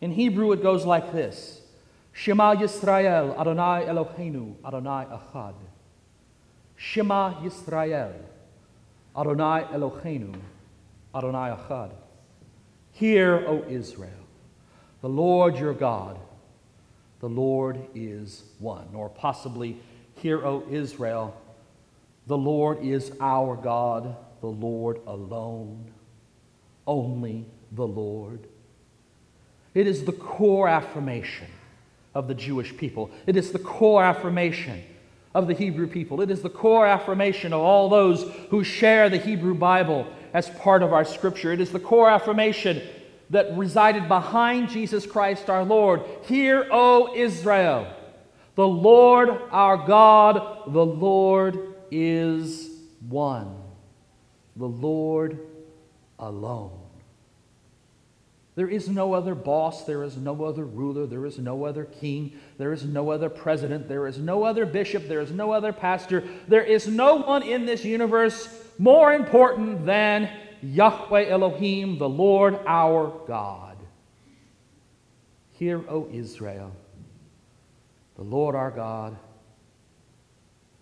In 0.02 0.12
Hebrew, 0.12 0.52
it 0.52 0.62
goes 0.62 0.86
like 0.86 1.14
this 1.14 1.62
Shema 2.12 2.56
Yisrael, 2.56 3.40
Adonai 3.40 3.86
Eloheinu, 3.86 4.56
Adonai 4.66 5.06
Echad. 5.06 5.56
Shema 6.84 7.36
Yisrael, 7.36 8.14
Adonai 9.16 9.64
Eloheinu, 9.72 10.36
Adonai 11.16 11.56
Achad. 11.56 11.92
Hear, 12.92 13.38
O 13.48 13.64
Israel, 13.70 14.28
the 15.00 15.08
Lord 15.08 15.58
your 15.58 15.74
God, 15.74 16.20
the 17.22 17.30
Lord 17.30 17.80
is 17.96 18.44
one. 18.60 18.90
Or 18.94 19.08
possibly, 19.08 19.78
Hear, 20.16 20.46
O 20.46 20.64
Israel, 20.70 21.40
the 22.28 22.38
Lord 22.38 22.84
is 22.84 23.14
our 23.22 23.56
God, 23.56 24.18
the 24.42 24.48
Lord 24.48 25.00
alone, 25.08 25.90
only 26.86 27.46
the 27.72 27.88
Lord. 27.88 28.46
It 29.74 29.88
is 29.88 30.04
the 30.04 30.12
core 30.12 30.68
affirmation 30.68 31.48
of 32.14 32.28
the 32.28 32.36
Jewish 32.36 32.76
people. 32.76 33.10
It 33.26 33.38
is 33.38 33.54
the 33.54 33.60
core 33.60 34.04
affirmation 34.04 34.84
of 35.34 35.48
the 35.48 35.54
Hebrew 35.54 35.88
people. 35.88 36.22
It 36.22 36.30
is 36.30 36.42
the 36.42 36.50
core 36.50 36.86
affirmation 36.86 37.54
of 37.54 37.62
all 37.62 37.90
those 37.90 38.24
who 38.50 38.64
share 38.64 39.10
the 39.10 39.18
Hebrew 39.18 39.56
Bible 39.56 40.08
as 40.34 40.50
part 40.50 40.84
of 40.84 40.94
our 40.94 41.06
scripture. 41.06 41.52
It 41.52 41.62
is 41.62 41.72
the 41.72 41.80
core 41.80 42.10
affirmation 42.10 42.82
that 43.30 43.58
resided 43.58 44.08
behind 44.08 44.70
Jesus 44.70 45.06
Christ 45.06 45.50
our 45.50 45.64
Lord. 45.64 46.02
Hear, 46.24 46.68
O 46.72 47.16
Israel, 47.16 47.92
the 48.56 48.68
Lord 48.68 49.30
our 49.52 49.78
God, 49.78 50.72
the 50.72 50.86
Lord 50.86 51.76
is 51.90 52.70
one. 53.08 53.56
The 54.56 54.68
Lord 54.68 55.40
alone. 56.20 56.83
There 58.56 58.68
is 58.68 58.88
no 58.88 59.14
other 59.14 59.34
boss, 59.34 59.84
there 59.86 60.04
is 60.04 60.16
no 60.16 60.44
other 60.44 60.64
ruler, 60.64 61.08
there 61.08 61.26
is 61.26 61.40
no 61.40 61.66
other 61.66 61.86
king, 61.86 62.34
there 62.60 62.72
is 62.72 62.86
no 62.86 63.10
other 63.10 63.30
president, 63.30 63.88
there 63.88 64.06
is 64.06 64.20
no 64.20 64.44
other 64.44 64.66
bishop, 64.66 65.08
there 65.08 65.22
is 65.22 65.32
no 65.32 65.52
other 65.52 65.74
pastor, 65.74 66.24
there 66.48 66.64
is 66.64 66.88
no 66.88 67.16
one 67.16 67.42
in 67.42 67.66
this 67.66 67.84
universe 67.84 68.48
more 68.78 69.12
important 69.12 69.86
than 69.86 70.30
Yahweh 70.62 71.30
Elohim, 71.30 71.98
the 71.98 72.08
Lord 72.10 72.60
our 72.68 73.12
God. 73.28 73.78
Hear, 75.54 75.84
O 75.90 76.08
Israel, 76.12 76.76
the 78.16 78.24
Lord 78.24 78.56
our 78.56 78.72
God, 78.72 79.18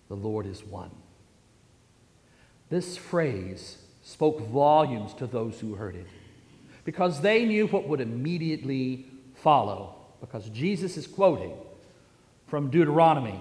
the 0.10 0.16
Lord 0.16 0.46
is 0.46 0.62
one. 0.62 0.92
This 2.70 2.98
phrase 2.98 3.78
spoke 4.04 4.42
volumes 4.42 5.14
to 5.16 5.28
those 5.28 5.60
who 5.60 5.76
heard 5.76 5.96
it 5.96 6.08
because 6.84 7.22
they 7.22 7.46
knew 7.46 7.68
what 7.68 7.88
would 7.88 8.02
immediately 8.02 9.06
follow. 9.36 9.96
Because 10.20 10.50
Jesus 10.50 10.98
is 10.98 11.08
quoting 11.08 11.54
from 12.48 12.70
Deuteronomy. 12.70 13.40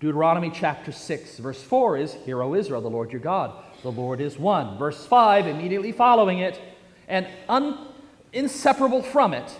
Deuteronomy 0.00 0.50
chapter 0.50 0.92
6, 0.92 1.38
verse 1.38 1.62
4 1.62 1.98
is 1.98 2.14
Hear, 2.24 2.42
O 2.42 2.54
Israel, 2.54 2.80
the 2.80 2.88
Lord 2.88 3.12
your 3.12 3.20
God, 3.20 3.52
the 3.82 3.92
Lord 3.92 4.20
is 4.20 4.38
one. 4.38 4.78
Verse 4.78 5.06
5, 5.06 5.46
immediately 5.46 5.92
following 5.92 6.38
it, 6.38 6.58
and 7.06 7.26
un- 7.48 7.86
inseparable 8.32 9.02
from 9.02 9.34
it, 9.34 9.50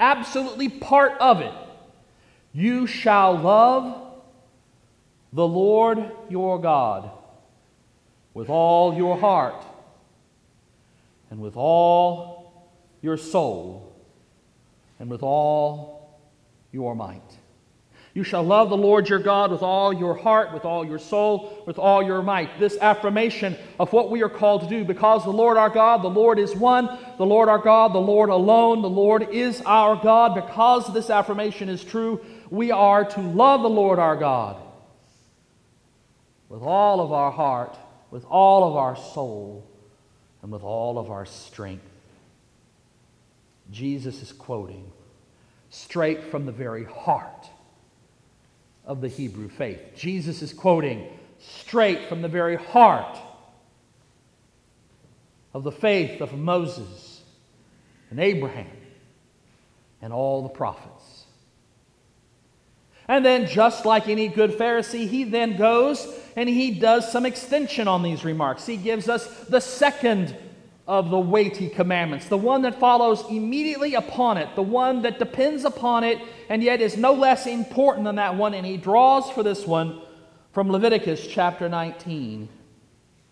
absolutely 0.00 0.68
part 0.68 1.12
of 1.20 1.40
it, 1.40 1.52
you 2.52 2.86
shall 2.86 3.36
love 3.36 4.02
the 5.32 5.46
Lord 5.46 6.10
your 6.30 6.58
God 6.58 7.10
with 8.32 8.48
all 8.48 8.94
your 8.94 9.18
heart 9.18 9.62
and 11.30 11.40
with 11.40 11.56
all 11.56 12.70
your 13.02 13.16
soul 13.16 13.94
and 14.98 15.10
with 15.10 15.22
all 15.22 16.20
your 16.72 16.94
might. 16.94 17.22
You 18.14 18.24
shall 18.24 18.42
love 18.42 18.70
the 18.70 18.76
Lord 18.78 19.10
your 19.10 19.18
God 19.18 19.50
with 19.50 19.60
all 19.60 19.92
your 19.92 20.14
heart, 20.14 20.54
with 20.54 20.64
all 20.64 20.86
your 20.86 20.98
soul, 20.98 21.62
with 21.66 21.78
all 21.78 22.02
your 22.02 22.22
might. 22.22 22.58
This 22.58 22.78
affirmation 22.78 23.54
of 23.78 23.92
what 23.92 24.10
we 24.10 24.22
are 24.22 24.30
called 24.30 24.62
to 24.62 24.68
do, 24.68 24.86
because 24.86 25.22
the 25.24 25.30
Lord 25.30 25.58
our 25.58 25.68
God, 25.68 26.00
the 26.02 26.08
Lord 26.08 26.38
is 26.38 26.56
one, 26.56 26.86
the 27.18 27.26
Lord 27.26 27.50
our 27.50 27.58
God, 27.58 27.92
the 27.92 27.98
Lord 27.98 28.30
alone, 28.30 28.80
the 28.80 28.88
Lord 28.88 29.28
is 29.34 29.60
our 29.66 29.96
God. 29.96 30.34
Because 30.34 30.90
this 30.94 31.10
affirmation 31.10 31.68
is 31.68 31.84
true, 31.84 32.24
we 32.48 32.70
are 32.70 33.04
to 33.04 33.20
love 33.20 33.60
the 33.60 33.68
Lord 33.68 33.98
our 33.98 34.16
God 34.16 34.62
with 36.48 36.62
all 36.62 37.02
of 37.02 37.12
our 37.12 37.30
heart, 37.30 37.76
with 38.10 38.24
all 38.24 38.66
of 38.66 38.76
our 38.76 38.96
soul, 38.96 39.68
and 40.46 40.52
with 40.52 40.62
all 40.62 40.96
of 40.96 41.10
our 41.10 41.26
strength. 41.26 41.82
Jesus 43.72 44.22
is 44.22 44.30
quoting 44.30 44.92
straight 45.70 46.22
from 46.30 46.46
the 46.46 46.52
very 46.52 46.84
heart 46.84 47.48
of 48.84 49.00
the 49.00 49.08
Hebrew 49.08 49.48
faith. 49.48 49.80
Jesus 49.96 50.42
is 50.42 50.52
quoting 50.52 51.04
straight 51.40 52.08
from 52.08 52.22
the 52.22 52.28
very 52.28 52.54
heart 52.54 53.18
of 55.52 55.64
the 55.64 55.72
faith 55.72 56.20
of 56.20 56.32
Moses 56.32 57.22
and 58.10 58.20
Abraham 58.20 58.70
and 60.00 60.12
all 60.12 60.44
the 60.44 60.48
prophets. 60.48 61.15
And 63.08 63.24
then, 63.24 63.46
just 63.46 63.84
like 63.84 64.08
any 64.08 64.28
good 64.28 64.52
Pharisee, 64.52 65.08
he 65.08 65.24
then 65.24 65.56
goes 65.56 66.06
and 66.34 66.48
he 66.48 66.72
does 66.72 67.10
some 67.10 67.24
extension 67.24 67.88
on 67.88 68.02
these 68.02 68.24
remarks. 68.24 68.66
He 68.66 68.76
gives 68.76 69.08
us 69.08 69.26
the 69.44 69.60
second 69.60 70.36
of 70.88 71.10
the 71.10 71.18
weighty 71.18 71.68
commandments, 71.68 72.28
the 72.28 72.36
one 72.36 72.62
that 72.62 72.78
follows 72.78 73.24
immediately 73.28 73.94
upon 73.94 74.36
it, 74.38 74.54
the 74.54 74.62
one 74.62 75.02
that 75.02 75.18
depends 75.18 75.64
upon 75.64 76.04
it, 76.04 76.20
and 76.48 76.62
yet 76.62 76.80
is 76.80 76.96
no 76.96 77.12
less 77.12 77.46
important 77.46 78.04
than 78.04 78.16
that 78.16 78.36
one. 78.36 78.54
And 78.54 78.64
he 78.64 78.76
draws 78.76 79.30
for 79.30 79.42
this 79.42 79.66
one 79.66 80.00
from 80.52 80.70
Leviticus 80.70 81.26
chapter 81.26 81.68
19, 81.68 82.48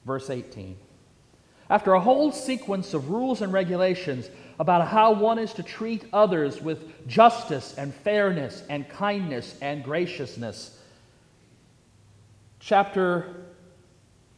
verse 0.05 0.31
18. 0.31 0.77
After 1.71 1.95
a 1.95 2.01
whole 2.01 2.31
sequence 2.31 2.95
of 2.95 3.11
rules 3.11 3.41
and 3.43 3.53
regulations, 3.53 4.29
about 4.59 4.87
how 4.89 5.13
one 5.13 5.39
is 5.39 5.53
to 5.55 5.63
treat 5.63 6.05
others 6.13 6.61
with 6.61 7.07
justice 7.09 7.75
and 7.77 7.93
fairness 7.95 8.63
and 8.69 8.89
kindness 8.89 9.57
and 9.61 9.83
graciousness. 9.83 10.79
Chapter 12.61 13.47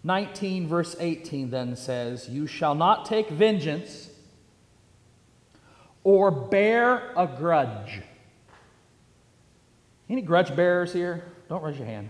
19, 0.05 0.69
verse 0.69 0.97
18 0.99 1.51
then 1.51 1.77
says, 1.77 2.29
You 2.29 2.47
shall 2.47 2.75
not 2.75 3.05
take 3.05 3.29
vengeance 3.29 4.09
or 6.03 6.31
bear 6.31 7.13
a 7.17 7.27
grudge. 7.27 8.01
Any 10.09 10.23
grudge 10.23 10.55
bearers 10.55 10.93
here? 10.93 11.25
Don't 11.49 11.63
raise 11.63 11.77
your 11.77 11.87
hand. 11.87 12.09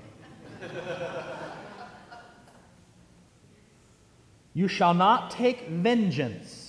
You 4.57 4.67
shall 4.67 4.95
not 4.95 5.31
take 5.31 5.69
vengeance 5.69 6.67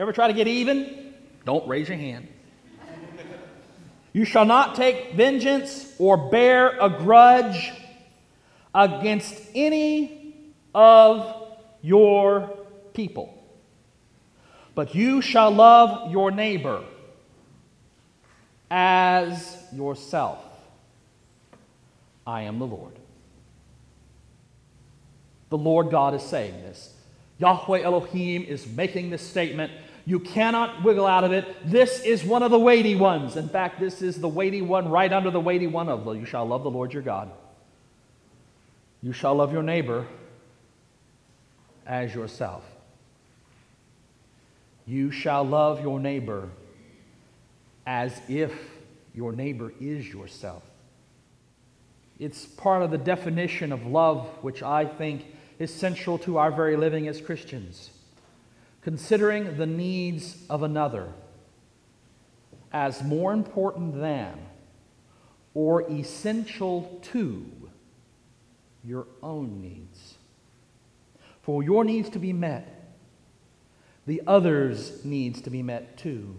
you 0.00 0.02
ever 0.02 0.14
try 0.14 0.28
to 0.28 0.32
get 0.32 0.48
even? 0.48 1.12
Don't 1.44 1.68
raise 1.68 1.86
your 1.86 1.98
hand. 1.98 2.26
You 4.14 4.24
shall 4.24 4.46
not 4.46 4.74
take 4.74 5.12
vengeance 5.12 5.94
or 5.98 6.30
bear 6.30 6.78
a 6.80 6.88
grudge 6.88 7.70
against 8.74 9.38
any 9.54 10.54
of 10.74 11.48
your 11.82 12.56
people. 12.94 13.36
But 14.74 14.94
you 14.94 15.20
shall 15.20 15.50
love 15.50 16.10
your 16.10 16.30
neighbor 16.30 16.82
as 18.70 19.62
yourself. 19.70 20.42
I 22.26 22.44
am 22.44 22.58
the 22.58 22.66
Lord. 22.66 22.94
The 25.50 25.58
Lord 25.58 25.90
God 25.90 26.14
is 26.14 26.22
saying 26.22 26.54
this. 26.62 26.94
Yahweh 27.40 27.80
Elohim 27.80 28.44
is 28.44 28.66
making 28.66 29.10
this 29.10 29.22
statement. 29.22 29.72
You 30.04 30.20
cannot 30.20 30.84
wiggle 30.84 31.06
out 31.06 31.24
of 31.24 31.32
it. 31.32 31.46
This 31.64 32.02
is 32.02 32.22
one 32.22 32.42
of 32.42 32.50
the 32.50 32.58
weighty 32.58 32.94
ones. 32.94 33.36
In 33.36 33.48
fact, 33.48 33.80
this 33.80 34.02
is 34.02 34.20
the 34.20 34.28
weighty 34.28 34.62
one 34.62 34.88
right 34.88 35.12
under 35.12 35.30
the 35.30 35.40
weighty 35.40 35.66
one 35.66 35.88
of 35.88 36.04
the 36.04 36.12
you 36.12 36.26
shall 36.26 36.46
love 36.46 36.62
the 36.62 36.70
Lord 36.70 36.92
your 36.92 37.02
God. 37.02 37.30
You 39.02 39.12
shall 39.12 39.34
love 39.34 39.52
your 39.52 39.62
neighbor 39.62 40.06
as 41.86 42.14
yourself. 42.14 42.64
You 44.86 45.10
shall 45.10 45.44
love 45.44 45.80
your 45.80 45.98
neighbor 45.98 46.50
as 47.86 48.20
if 48.28 48.52
your 49.14 49.32
neighbor 49.32 49.72
is 49.80 50.06
yourself. 50.06 50.62
It's 52.18 52.44
part 52.44 52.82
of 52.82 52.90
the 52.90 52.98
definition 52.98 53.72
of 53.72 53.86
love, 53.86 54.26
which 54.42 54.62
I 54.62 54.84
think 54.84 55.24
is 55.60 55.72
central 55.72 56.18
to 56.18 56.38
our 56.38 56.50
very 56.50 56.76
living 56.76 57.06
as 57.06 57.20
Christians. 57.20 57.90
Considering 58.80 59.58
the 59.58 59.66
needs 59.66 60.38
of 60.48 60.64
another 60.64 61.12
as 62.72 63.02
more 63.04 63.32
important 63.32 64.00
than 64.00 64.38
or 65.54 65.82
essential 65.90 66.98
to 67.12 67.44
your 68.82 69.06
own 69.22 69.60
needs. 69.60 70.14
For 71.42 71.62
your 71.62 71.84
needs 71.84 72.08
to 72.10 72.18
be 72.18 72.32
met, 72.32 72.94
the 74.06 74.22
other's 74.26 75.04
needs 75.04 75.42
to 75.42 75.50
be 75.50 75.62
met 75.62 75.98
too. 75.98 76.36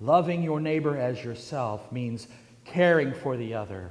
Loving 0.00 0.42
your 0.42 0.60
neighbor 0.60 0.98
as 0.98 1.22
yourself 1.22 1.92
means 1.92 2.26
caring 2.64 3.14
for 3.14 3.36
the 3.36 3.54
other 3.54 3.90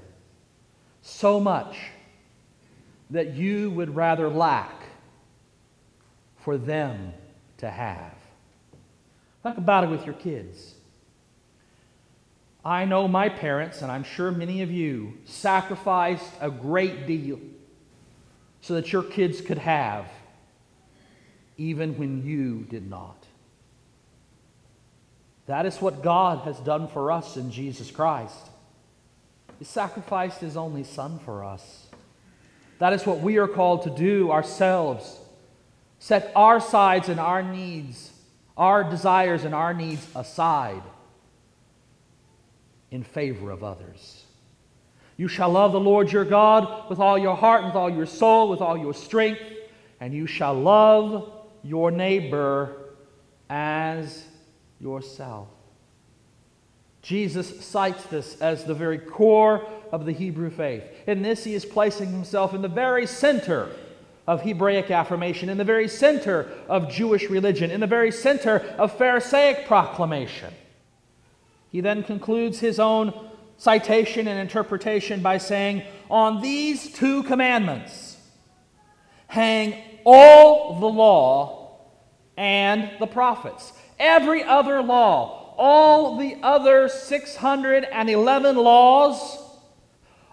so 1.02 1.40
much 1.40 1.78
that 3.10 3.34
you 3.36 3.72
would 3.72 3.96
rather 3.96 4.30
lack 4.30 4.84
for 6.40 6.58
them 6.58 7.14
to 7.58 7.70
have. 7.70 8.14
Think 9.44 9.58
about 9.58 9.84
it 9.84 9.90
with 9.90 10.06
your 10.06 10.16
kids. 10.16 10.74
I 12.66 12.84
know 12.84 13.08
my 13.08 13.30
parents, 13.30 13.82
and 13.82 13.90
I'm 13.90 14.04
sure 14.04 14.30
many 14.30 14.62
of 14.62 14.72
you, 14.72 15.14
sacrificed 15.26 16.32
a 16.42 16.52
great 16.52 17.08
deal 17.08 17.40
so 18.62 18.74
that 18.74 18.92
your 18.92 19.04
kids 19.04 19.40
could 19.40 19.58
have, 19.58 20.06
even 21.58 21.98
when 21.98 22.26
you 22.26 22.66
did 22.70 22.90
not. 22.90 23.26
That 25.46 25.66
is 25.66 25.82
what 25.82 26.04
God 26.04 26.40
has 26.40 26.60
done 26.60 26.90
for 26.90 27.10
us 27.10 27.38
in 27.38 27.52
Jesus 27.52 27.90
Christ. 27.90 28.50
He 29.60 29.66
sacrificed 29.66 30.42
His 30.42 30.58
only 30.58 30.84
Son 30.84 31.20
for 31.20 31.46
us. 31.46 31.87
That 32.80 32.94
is 32.94 33.06
what 33.06 33.20
we 33.20 33.38
are 33.38 33.48
called 33.48 33.84
to 33.84 33.90
do 33.90 34.32
ourselves. 34.32 35.20
Set 36.00 36.32
our 36.36 36.60
sides 36.60 37.10
and 37.10 37.20
our 37.20 37.42
needs, 37.42 38.12
our 38.56 38.84
desires 38.84 39.44
and 39.44 39.56
our 39.56 39.74
needs 39.74 40.08
aside 40.16 40.84
in 42.92 43.04
favor 43.04 43.52
of 43.52 43.64
others. 43.64 44.24
You 45.18 45.28
shall 45.28 45.50
love 45.50 45.72
the 45.72 45.80
Lord 45.80 46.12
your 46.12 46.26
God 46.26 46.90
with 46.90 47.00
all 47.00 47.18
your 47.18 47.36
heart, 47.36 47.66
with 47.66 47.74
all 47.74 47.90
your 47.90 48.06
soul, 48.06 48.50
with 48.50 48.62
all 48.62 48.78
your 48.78 48.94
strength, 48.94 49.42
and 50.00 50.14
you 50.14 50.28
shall 50.28 50.54
love 50.54 51.32
your 51.64 51.90
neighbor 51.90 52.94
as 53.50 54.24
yourself. 54.80 55.48
Jesus 57.02 57.66
cites 57.66 58.04
this 58.06 58.40
as 58.42 58.64
the 58.66 58.76
very 58.76 59.00
core 59.00 59.68
of 59.92 60.06
the 60.06 60.12
Hebrew 60.12 60.50
faith. 60.50 60.84
In 61.06 61.22
this, 61.22 61.44
he 61.44 61.54
is 61.54 61.66
placing 61.66 62.12
himself 62.12 62.54
in 62.54 62.62
the 62.62 62.68
very 62.68 63.08
center 63.08 63.70
of 64.28 64.42
Hebraic 64.42 64.92
affirmation, 64.92 65.50
in 65.50 65.58
the 65.58 65.64
very 65.64 65.88
center 65.88 66.52
of 66.68 66.90
Jewish 66.90 67.30
religion, 67.30 67.72
in 67.72 67.80
the 67.80 67.88
very 67.88 68.12
center 68.12 68.60
of 68.78 68.98
Pharisaic 68.98 69.66
proclamation. 69.68 70.54
He 71.72 71.82
then 71.82 72.04
concludes 72.04 72.60
his 72.60 72.80
own 72.80 73.14
citation 73.58 74.28
and 74.28 74.40
interpretation 74.40 75.22
by 75.22 75.38
saying, 75.38 75.84
On 76.10 76.42
these 76.42 76.92
two 76.92 77.24
commandments 77.24 78.18
hang 79.28 79.82
all 80.04 80.80
the 80.80 80.88
law 80.88 81.78
and 82.36 82.92
the 83.00 83.08
prophets. 83.08 83.74
Every 84.00 84.44
other 84.44 84.82
law, 84.82 85.54
all 85.58 86.18
the 86.18 86.38
other 86.44 86.88
611 86.88 88.56
laws 88.56 89.47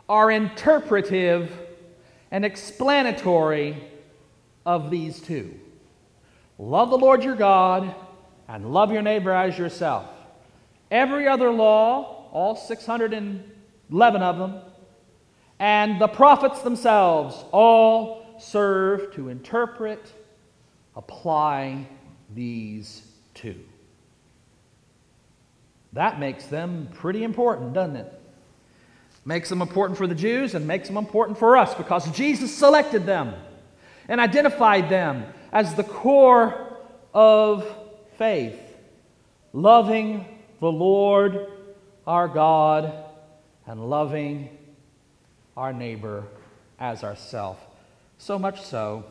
are 0.08 0.30
interpretive 0.30 1.50
and 2.30 2.44
explanatory 2.44 3.82
of 4.66 4.90
these 4.90 5.20
two. 5.20 5.54
Love 6.58 6.90
the 6.90 6.98
Lord 6.98 7.24
your 7.24 7.36
God 7.36 7.94
and 8.48 8.72
love 8.72 8.92
your 8.92 9.02
neighbor 9.02 9.32
as 9.32 9.58
yourself. 9.58 10.06
Every 10.90 11.26
other 11.26 11.50
law, 11.50 12.28
all 12.32 12.54
611 12.56 14.22
of 14.22 14.38
them, 14.38 14.60
and 15.58 16.00
the 16.00 16.08
prophets 16.08 16.60
themselves 16.62 17.44
all 17.52 18.36
serve 18.38 19.14
to 19.14 19.28
interpret, 19.28 20.12
apply 20.96 21.86
these 22.34 23.02
two. 23.34 23.60
That 25.92 26.18
makes 26.18 26.46
them 26.46 26.88
pretty 26.92 27.22
important, 27.22 27.72
doesn't 27.72 27.96
it? 27.96 28.20
Makes 29.24 29.48
them 29.48 29.62
important 29.62 29.96
for 29.96 30.06
the 30.06 30.14
Jews 30.14 30.54
and 30.54 30.66
makes 30.66 30.88
them 30.88 30.96
important 30.96 31.38
for 31.38 31.56
us 31.56 31.74
because 31.74 32.10
Jesus 32.10 32.54
selected 32.54 33.06
them 33.06 33.34
and 34.08 34.20
identified 34.20 34.88
them 34.88 35.24
as 35.52 35.74
the 35.74 35.84
core 35.84 36.78
of 37.14 37.66
faith, 38.18 38.58
loving 39.52 40.26
the 40.60 40.70
Lord 40.70 41.46
our 42.06 42.28
God 42.28 42.92
and 43.66 43.88
loving 43.88 44.50
our 45.56 45.72
neighbor 45.72 46.24
as 46.78 47.02
ourself. 47.02 47.58
So 48.18 48.38
much 48.38 48.62
so 48.62 49.04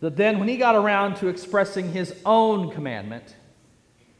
that 0.00 0.16
then, 0.16 0.38
when 0.38 0.48
he 0.48 0.56
got 0.56 0.74
around 0.74 1.16
to 1.16 1.28
expressing 1.28 1.90
his 1.90 2.14
own 2.24 2.70
commandment, 2.70 3.34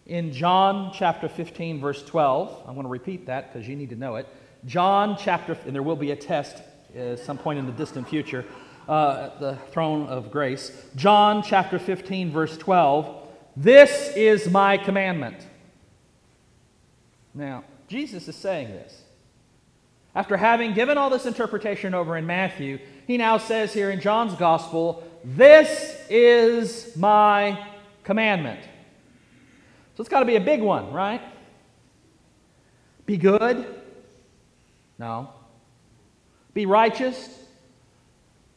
in 0.07 0.33
John 0.33 0.93
chapter 0.95 1.29
15, 1.29 1.81
verse 1.81 2.03
12, 2.03 2.65
I'm 2.67 2.75
going 2.75 2.85
to 2.85 2.91
repeat 2.91 3.27
that 3.27 3.53
because 3.53 3.69
you 3.69 3.77
need 3.77 3.91
to 3.91 3.97
know 3.97 4.17
it. 4.17 4.27
John 4.67 5.17
chapter, 5.19 5.57
and 5.67 5.75
there 5.75 5.83
will 5.83 5.97
be 5.97 6.11
a 6.11 6.17
test 6.17 6.63
at 6.97 7.19
some 7.19 7.39
point 7.39 7.59
in 7.59 7.67
the 7.67 7.73
distant 7.73 8.09
future 8.09 8.45
uh, 8.89 9.31
at 9.33 9.41
the 9.41 9.57
throne 9.71 10.07
of 10.07 10.31
grace. 10.31 10.73
John 10.97 11.43
chapter 11.43 11.79
15, 11.79 12.31
verse 12.31 12.57
12. 12.57 13.29
This 13.57 14.13
is 14.17 14.51
my 14.51 14.79
commandment. 14.79 15.37
Now, 17.35 17.65
Jesus 17.89 18.29
is 18.29 18.37
saying 18.37 18.69
this. 18.69 19.03
After 20.15 20.37
having 20.37 20.75
given 20.75 20.97
all 20.97 21.11
this 21.11 21.27
interpretation 21.27 21.93
over 21.93 22.17
in 22.17 22.27
Matthew, 22.27 22.79
he 23.07 23.17
now 23.17 23.39
says 23.39 23.73
here 23.73 23.91
in 23.91 24.01
John's 24.01 24.35
gospel, 24.35 25.03
This 25.25 26.01
is 26.09 26.97
my 26.97 27.67
commandment. 28.05 28.61
So 29.97 30.01
it's 30.01 30.09
got 30.09 30.21
to 30.21 30.27
be 30.27 30.37
a 30.37 30.41
big 30.41 30.61
one, 30.63 30.93
right? 30.93 31.21
Be 33.07 33.17
good? 33.17 33.83
No. 34.99 35.31
Be 36.53 36.67
righteous? 36.67 37.29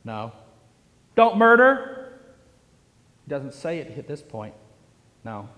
No. 0.03 0.31
Don't 1.15 1.37
murder? 1.37 2.19
He 3.25 3.29
doesn't 3.29 3.53
say 3.53 3.79
it 3.79 3.97
at 3.97 4.07
this 4.07 4.21
point. 4.21 4.53
No. 5.25 5.49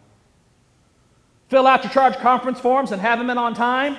Fill 1.50 1.68
out 1.68 1.84
your 1.84 1.92
charge 1.92 2.16
conference 2.18 2.60
forms 2.60 2.92
and 2.92 3.02
have 3.02 3.20
them 3.20 3.30
in 3.30 3.38
on 3.38 3.54
time? 3.54 3.98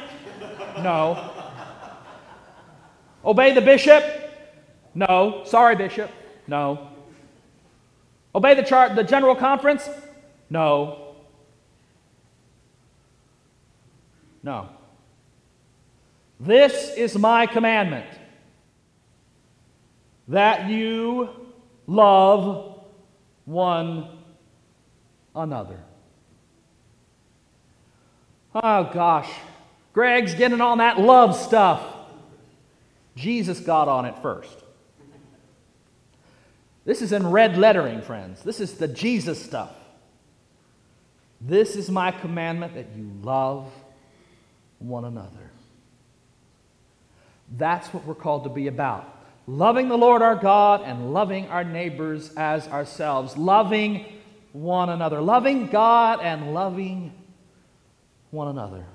No. 0.79 1.31
Obey 3.25 3.53
the 3.55 3.61
bishop? 3.61 4.03
No. 4.95 5.43
Sorry, 5.45 5.77
bishop. 5.77 6.11
No. 6.47 6.89
Obey 8.35 8.55
the, 8.55 8.63
char- 8.63 8.95
the 8.95 9.05
general 9.05 9.35
conference? 9.35 9.89
No. 10.49 11.15
No. 14.43 14.69
This 16.41 16.95
is 16.97 17.19
my 17.19 17.47
commandment 17.47 18.07
that 20.29 20.71
you 20.71 21.29
love 21.87 22.81
one 23.45 24.09
another. 25.35 25.79
Oh 28.55 28.85
gosh, 28.93 29.31
Greg's 29.93 30.35
getting 30.35 30.63
on 30.63 30.79
that 30.79 30.99
love 30.99 31.37
stuff. 31.37 31.85
Jesus 33.17 33.61
got 33.61 33.89
on 33.89 34.07
it 34.07 34.15
first. 34.23 34.65
This 36.87 37.03
is 37.03 37.13
in 37.13 37.31
red 37.31 37.59
lettering, 37.59 38.01
friends. 38.01 38.43
This 38.43 38.61
is 38.61 38.75
the 38.75 38.89
Jesus 38.89 39.43
stuff. 39.43 39.73
This 41.41 41.77
is 41.77 41.91
my 41.91 42.11
commandment 42.11 42.75
that 42.75 42.87
you 42.97 43.11
love 43.23 43.71
one 44.79 45.05
another. 45.05 45.50
That's 47.57 47.93
what 47.93 48.05
we're 48.05 48.15
called 48.15 48.45
to 48.45 48.51
be 48.51 48.67
about 48.67 49.17
loving 49.47 49.89
the 49.89 49.99
Lord 49.99 50.23
our 50.23 50.37
God 50.37 50.83
and 50.85 51.13
loving 51.13 51.49
our 51.49 51.65
neighbors 51.65 52.33
as 52.37 52.69
ourselves, 52.69 53.37
loving 53.37 54.05
one 54.53 54.89
another, 54.89 55.21
loving 55.21 55.67
God 55.67 56.21
and 56.23 56.55
loving 56.55 57.13
one 58.31 58.49
another. 58.49 58.87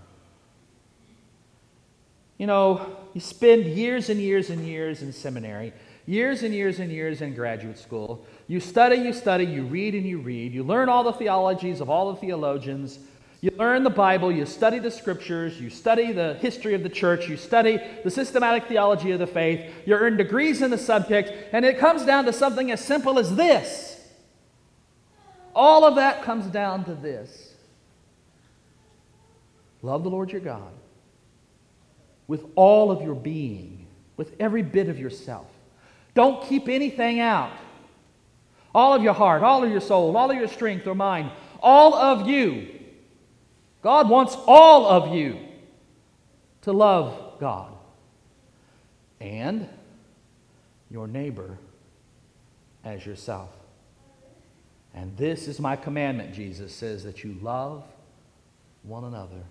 You 2.38 2.48
know, 2.48 2.98
you 3.14 3.22
spend 3.22 3.66
years 3.66 4.10
and 4.10 4.20
years 4.20 4.50
and 4.50 4.66
years 4.66 5.02
in 5.02 5.14
seminary, 5.14 5.74
years 6.06 6.44
and 6.44 6.54
years 6.54 6.80
and 6.80 6.92
years 6.92 7.22
in 7.22 7.34
graduate 7.34 7.78
school. 7.78 8.26
You 8.48 8.60
study, 8.60 8.98
you 8.98 9.14
study, 9.14 9.46
you 9.46 9.64
read 9.64 9.96
and 9.96 10.06
you 10.06 10.20
read. 10.20 10.54
You 10.54 10.64
learn 10.64 10.90
all 10.90 11.04
the 11.04 11.14
theologies 11.14 11.82
of 11.82 11.90
all 11.90 12.14
the 12.14 12.20
theologians. 12.20 13.00
You 13.46 13.52
learn 13.52 13.84
the 13.84 13.92
Bible, 13.92 14.32
you 14.32 14.44
study 14.48 14.80
the 14.80 14.90
scriptures, 14.90 15.62
you 15.62 15.70
study 15.70 16.12
the 16.12 16.34
history 16.34 16.74
of 16.74 16.82
the 16.82 16.90
church, 16.90 17.30
you 17.30 17.38
study 17.38 17.80
the 18.04 18.10
systematic 18.10 18.66
theology 18.66 19.12
of 19.12 19.20
the 19.20 19.28
faith, 19.28 19.72
you 19.86 19.94
earn 19.94 20.18
degrees 20.18 20.64
in 20.64 20.72
the 20.72 20.80
subject, 20.80 21.32
and 21.52 21.64
it 21.64 21.78
comes 21.78 22.04
down 22.06 22.26
to 22.26 22.34
something 22.34 22.72
as 22.72 22.84
simple 22.84 23.20
as 23.20 23.36
this. 23.36 24.04
All 25.54 25.86
of 25.86 25.94
that 25.94 26.24
comes 26.24 26.48
down 26.48 26.86
to 26.86 26.96
this 26.96 27.54
love 29.84 30.04
the 30.04 30.10
Lord 30.10 30.32
your 30.32 30.42
God 30.42 30.74
with 32.28 32.46
all 32.56 32.90
of 32.90 33.04
your 33.04 33.14
being, 33.14 33.86
with 34.18 34.34
every 34.40 34.64
bit 34.64 34.90
of 34.90 34.98
yourself. 34.98 35.46
Don't 36.16 36.44
keep 36.48 36.68
anything 36.68 37.20
out. 37.20 37.52
All 38.74 38.96
of 38.96 39.04
your 39.04 39.14
heart, 39.14 39.44
all 39.44 39.64
of 39.64 39.70
your 39.70 39.82
soul, 39.82 40.18
all 40.18 40.32
of 40.32 40.36
your 40.36 40.48
strength 40.48 40.88
or 40.88 40.96
mind, 40.96 41.30
all 41.62 41.94
of 41.94 42.28
you. 42.28 42.75
God 43.86 44.10
wants 44.10 44.36
all 44.48 44.88
of 44.88 45.14
you 45.14 45.38
to 46.64 46.74
love 46.74 47.38
God 47.40 47.72
and 49.22 49.70
your 50.90 51.08
neighbor 51.08 51.60
as 52.84 53.06
yourself. 53.06 53.52
And 54.96 55.16
this 55.18 55.48
is 55.48 55.60
my 55.60 55.76
commandment, 55.76 56.34
Jesus 56.34 56.74
says, 56.74 57.04
that 57.04 57.24
you 57.24 57.38
love 57.44 57.84
one 58.82 59.04
another. 59.04 59.44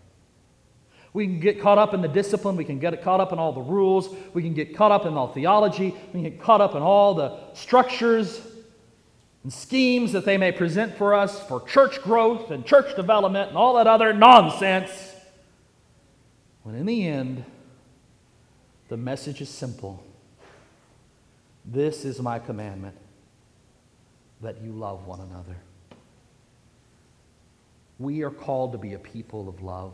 We 1.13 1.27
can 1.27 1.39
get 1.39 1.61
caught 1.61 1.79
up 1.79 1.95
in 1.95 2.03
the 2.03 2.09
discipline. 2.09 2.57
We 2.57 2.65
can 2.65 2.81
get 2.81 3.01
caught 3.05 3.21
up 3.21 3.33
in 3.33 3.39
all 3.39 3.53
the 3.53 3.61
rules. 3.61 4.09
We 4.33 4.43
can 4.43 4.53
get 4.53 4.75
caught 4.75 4.91
up 4.91 5.07
in 5.07 5.15
all 5.15 5.29
theology. 5.29 5.95
We 6.07 6.11
can 6.11 6.25
get 6.25 6.43
caught 6.43 6.61
up 6.61 6.75
in 6.75 6.83
all 6.83 7.15
the 7.15 7.39
structures 7.53 8.41
and 9.45 9.53
schemes 9.53 10.13
that 10.13 10.25
they 10.25 10.39
may 10.39 10.51
present 10.51 10.97
for 10.97 11.15
us 11.15 11.47
for 11.47 11.61
church 11.61 12.03
growth 12.03 12.51
and 12.51 12.65
church 12.67 12.97
development 12.97 13.51
and 13.51 13.59
all 13.59 13.75
that 13.75 13.87
other 13.87 14.13
nonsense. 14.13 14.91
When 16.63 16.75
in 16.75 16.87
the 16.87 17.07
end, 17.07 17.45
the 18.89 18.97
message 18.97 19.41
is 19.41 19.49
simple 19.49 20.03
This 21.65 22.05
is 22.05 22.21
my 22.21 22.39
commandment 22.39 22.97
that 24.41 24.61
you 24.63 24.73
love 24.73 25.07
one 25.07 25.21
another. 25.21 25.57
We 27.99 28.23
are 28.23 28.31
called 28.31 28.73
to 28.73 28.79
be 28.79 28.95
a 28.95 28.99
people 28.99 29.49
of 29.49 29.63
love 29.63 29.93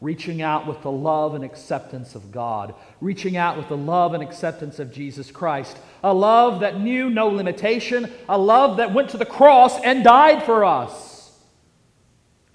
reaching 0.00 0.40
out 0.40 0.66
with 0.66 0.80
the 0.82 0.90
love 0.90 1.34
and 1.34 1.44
acceptance 1.44 2.14
of 2.14 2.32
God, 2.32 2.74
reaching 3.00 3.36
out 3.36 3.58
with 3.58 3.68
the 3.68 3.76
love 3.76 4.14
and 4.14 4.22
acceptance 4.22 4.78
of 4.78 4.92
Jesus 4.92 5.30
Christ, 5.30 5.76
a 6.02 6.14
love 6.14 6.60
that 6.60 6.80
knew 6.80 7.10
no 7.10 7.28
limitation, 7.28 8.10
a 8.28 8.38
love 8.38 8.78
that 8.78 8.94
went 8.94 9.10
to 9.10 9.18
the 9.18 9.26
cross 9.26 9.78
and 9.82 10.02
died 10.02 10.42
for 10.44 10.64
us, 10.64 11.38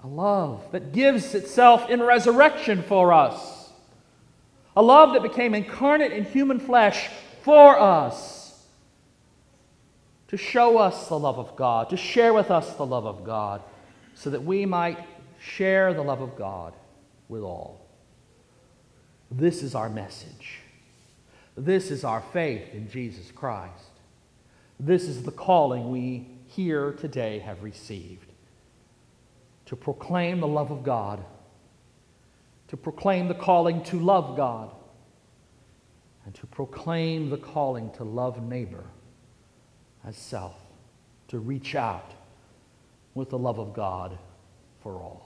a 0.02 0.08
love 0.08 0.64
that 0.72 0.92
gives 0.92 1.34
itself 1.34 1.88
in 1.88 2.02
resurrection 2.02 2.82
for 2.82 3.12
us, 3.12 3.70
a 4.76 4.82
love 4.82 5.12
that 5.12 5.22
became 5.22 5.54
incarnate 5.54 6.12
in 6.12 6.24
human 6.24 6.58
flesh 6.58 7.08
for 7.42 7.78
us. 7.78 8.34
To 10.28 10.36
show 10.36 10.78
us 10.78 11.08
the 11.08 11.16
love 11.16 11.38
of 11.38 11.54
God, 11.54 11.90
to 11.90 11.96
share 11.96 12.34
with 12.34 12.50
us 12.50 12.74
the 12.74 12.84
love 12.84 13.06
of 13.06 13.24
God, 13.24 13.62
so 14.16 14.30
that 14.30 14.42
we 14.42 14.66
might 14.66 14.98
share 15.38 15.94
the 15.94 16.02
love 16.02 16.20
of 16.20 16.36
God 16.36 16.72
with 17.28 17.42
all. 17.42 17.86
This 19.30 19.62
is 19.62 19.74
our 19.74 19.88
message. 19.88 20.60
This 21.56 21.90
is 21.90 22.04
our 22.04 22.22
faith 22.32 22.72
in 22.72 22.88
Jesus 22.90 23.30
Christ. 23.30 23.90
This 24.78 25.04
is 25.04 25.22
the 25.22 25.32
calling 25.32 25.90
we 25.90 26.28
here 26.46 26.92
today 26.92 27.38
have 27.40 27.62
received 27.62 28.30
to 29.66 29.74
proclaim 29.74 30.40
the 30.40 30.46
love 30.46 30.70
of 30.70 30.84
God, 30.84 31.24
to 32.68 32.76
proclaim 32.76 33.26
the 33.26 33.34
calling 33.34 33.82
to 33.84 33.98
love 33.98 34.36
God, 34.36 34.70
and 36.24 36.34
to 36.36 36.46
proclaim 36.46 37.30
the 37.30 37.36
calling 37.36 37.90
to 37.92 38.04
love 38.04 38.40
neighbor 38.42 38.84
as 40.04 40.16
self, 40.16 40.54
to 41.28 41.38
reach 41.38 41.74
out 41.74 42.12
with 43.14 43.30
the 43.30 43.38
love 43.38 43.58
of 43.58 43.74
God 43.74 44.18
for 44.82 44.94
all. 44.94 45.25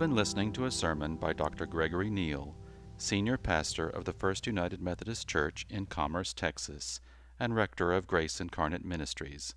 Been 0.00 0.16
listening 0.16 0.50
to 0.54 0.64
a 0.64 0.70
sermon 0.70 1.16
by 1.16 1.34
Dr. 1.34 1.66
Gregory 1.66 2.08
Neal, 2.08 2.56
Senior 2.96 3.36
Pastor 3.36 3.86
of 3.86 4.06
the 4.06 4.14
First 4.14 4.46
United 4.46 4.80
Methodist 4.80 5.28
Church 5.28 5.66
in 5.68 5.84
Commerce, 5.84 6.32
Texas, 6.32 7.02
and 7.38 7.54
Rector 7.54 7.92
of 7.92 8.06
Grace 8.06 8.40
Incarnate 8.40 8.82
Ministries. 8.82 9.54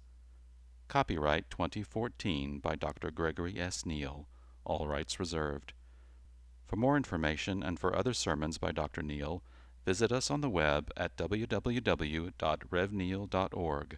Copyright 0.89 1.49
2014 1.49 2.59
by 2.59 2.75
Dr. 2.75 3.09
Gregory 3.09 3.57
S. 3.57 3.85
Neal, 3.85 4.27
all 4.65 4.85
rights 4.85 5.17
reserved. 5.17 5.71
For 6.67 6.75
more 6.75 6.97
information 6.97 7.63
and 7.63 7.79
for 7.79 7.95
other 7.95 8.13
sermons 8.13 8.57
by 8.57 8.73
Dr. 8.73 9.01
Neal, 9.01 9.43
visit 9.85 10.11
us 10.11 10.29
on 10.29 10.41
the 10.41 10.49
web 10.49 10.91
at 10.97 11.15
www.revneal.org. 11.15 13.97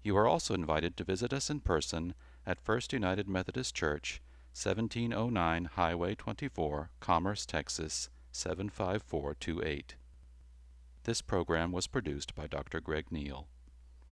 You 0.02 0.16
are 0.16 0.26
also 0.26 0.54
invited 0.54 0.96
to 0.96 1.04
visit 1.04 1.32
us 1.32 1.50
in 1.50 1.60
person 1.60 2.14
at 2.46 2.60
First 2.60 2.92
United 2.92 3.28
Methodist 3.28 3.74
Church, 3.74 4.22
1709 4.54 5.66
Highway 5.76 6.14
24, 6.14 6.90
Commerce, 7.00 7.44
Texas 7.44 8.08
75428. 8.32 9.96
This 11.04 11.20
program 11.20 11.70
was 11.70 11.86
produced 11.86 12.34
by 12.34 12.46
Dr. 12.46 12.80
Greg 12.80 13.12
Neal. 13.12 13.48